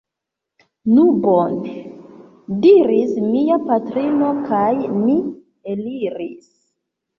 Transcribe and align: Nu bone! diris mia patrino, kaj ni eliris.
Nu 0.93 1.03
bone! 1.25 1.73
diris 2.65 3.13
mia 3.27 3.59
patrino, 3.69 4.33
kaj 4.49 4.65
ni 5.05 5.21
eliris. 5.77 6.53